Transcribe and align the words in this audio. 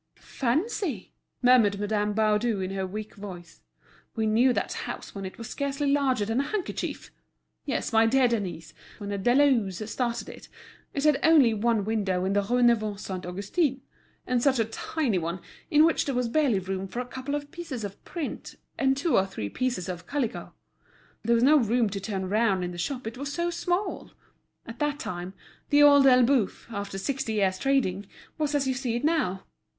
"Fancy," 0.15 1.13
murmured 1.43 1.79
Madame 1.79 2.13
Baudu 2.13 2.59
in 2.59 2.71
her 2.71 2.87
weak 2.87 3.13
voice, 3.13 3.61
"we 4.15 4.25
knew 4.25 4.51
that 4.51 4.73
house 4.73 5.13
when 5.13 5.25
it 5.27 5.37
was 5.37 5.47
scarcely 5.47 5.91
larger 5.91 6.25
than 6.25 6.39
a 6.39 6.43
handkerchief! 6.47 7.11
Yes, 7.65 7.93
my 7.93 8.07
dear 8.07 8.27
Denise, 8.27 8.73
when 8.97 9.11
the 9.11 9.19
Deleuzes 9.19 9.91
started 9.91 10.27
it, 10.27 10.49
it 10.95 11.03
had 11.03 11.19
only 11.21 11.53
one 11.53 11.85
window 11.85 12.25
in 12.25 12.33
the 12.33 12.41
Rue 12.41 12.63
Neuve 12.63 12.99
Saint 12.99 13.27
Augustin; 13.27 13.81
and 14.25 14.41
such 14.41 14.57
a 14.57 14.65
tiny 14.65 15.19
one, 15.19 15.39
in 15.69 15.85
which 15.85 16.05
there 16.05 16.15
was 16.15 16.27
barely 16.27 16.57
room 16.57 16.87
for 16.87 16.99
a 16.99 17.05
couple 17.05 17.35
of 17.35 17.51
pieces 17.51 17.83
of 17.83 18.03
print 18.03 18.55
and 18.79 18.97
two 18.97 19.15
or 19.15 19.27
three 19.27 19.49
pieces 19.49 19.87
of 19.87 20.07
calico. 20.07 20.55
There 21.21 21.35
was 21.35 21.43
no 21.43 21.57
room 21.59 21.91
to 21.91 21.99
turn 21.99 22.27
round 22.27 22.63
in 22.63 22.71
the 22.71 22.79
shop, 22.79 23.05
it 23.05 23.19
was 23.19 23.31
so 23.31 23.51
small. 23.51 24.09
At 24.65 24.79
that 24.79 24.97
time 24.97 25.35
The 25.69 25.83
Old 25.83 26.07
Elbeuf, 26.07 26.65
after 26.71 26.97
sixty 26.97 27.33
years' 27.33 27.59
trading, 27.59 28.07
was 28.39 28.55
as 28.55 28.67
you 28.67 28.73
see 28.73 28.95
it 28.95 29.03
now. 29.03 29.43